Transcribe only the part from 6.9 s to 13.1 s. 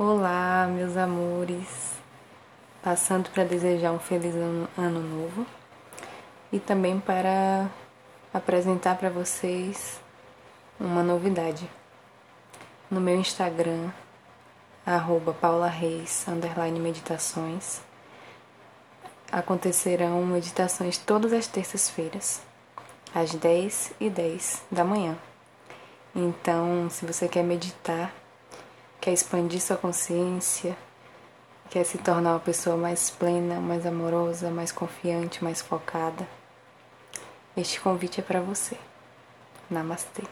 para apresentar para vocês uma novidade. No